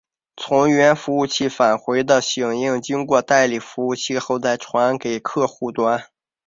[0.35, 6.07] 从源服务器返回的响应经过代理服务器后再传给客户端。